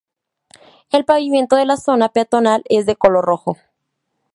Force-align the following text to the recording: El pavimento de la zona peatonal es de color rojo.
El 0.89 1.05
pavimento 1.05 1.55
de 1.55 1.67
la 1.67 1.77
zona 1.77 2.09
peatonal 2.09 2.63
es 2.69 2.87
de 2.87 2.95
color 2.95 3.23
rojo. 3.23 3.57